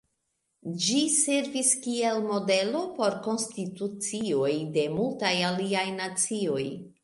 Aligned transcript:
Ĝi 0.85 1.01
servis 1.15 1.69
kiel 1.83 2.23
modelo 2.31 2.81
por 2.97 3.19
konstitucioj 3.29 4.51
de 4.81 4.89
multaj 4.99 5.37
aliaj 5.55 5.89
nacioj. 6.03 6.69